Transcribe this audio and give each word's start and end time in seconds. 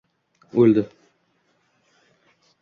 O’ldi 0.61 0.83